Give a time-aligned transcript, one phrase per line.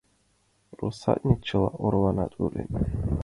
[0.81, 2.69] Россатньык чыла ораванат волен.